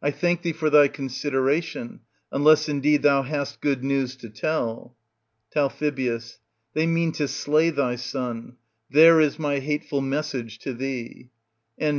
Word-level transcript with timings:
I 0.00 0.10
thank 0.12 0.40
thee 0.40 0.54
for 0.54 0.70
thy 0.70 0.88
consideration, 0.88 2.00
unless 2.32 2.70
indeed 2.70 3.02
thou 3.02 3.20
hast 3.20 3.60
good 3.60 3.84
news 3.84 4.16
to 4.16 4.30
tell. 4.30 4.96
Tal. 5.52 5.70
They 6.72 6.86
mean 6.86 7.12
to 7.12 7.28
slay 7.28 7.68
thy 7.68 7.96
son; 7.96 8.56
there 8.90 9.20
is 9.20 9.38
my 9.38 9.58
hateful 9.58 10.00
message 10.00 10.58
to 10.60 10.72
thee. 10.72 11.28
And. 11.76 11.96